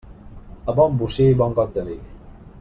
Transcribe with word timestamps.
A 0.73 0.75
bon 0.79 0.97
bocí, 1.03 1.29
bon 1.43 1.55
got 1.61 1.73
de 1.79 1.87
vi. 1.91 2.03